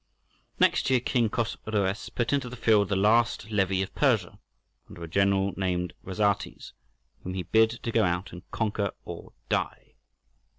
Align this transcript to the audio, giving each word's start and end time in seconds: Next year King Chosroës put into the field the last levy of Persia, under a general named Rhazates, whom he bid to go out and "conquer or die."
Next 0.59 0.89
year 0.89 0.99
King 0.99 1.29
Chosroës 1.29 2.09
put 2.15 2.33
into 2.33 2.49
the 2.49 2.55
field 2.55 2.89
the 2.89 2.95
last 2.95 3.51
levy 3.51 3.83
of 3.83 3.93
Persia, 3.93 4.39
under 4.89 5.03
a 5.03 5.07
general 5.07 5.53
named 5.55 5.93
Rhazates, 6.03 6.71
whom 7.21 7.35
he 7.35 7.43
bid 7.43 7.69
to 7.69 7.91
go 7.91 8.03
out 8.03 8.31
and 8.33 8.41
"conquer 8.49 8.93
or 9.05 9.33
die." 9.47 9.93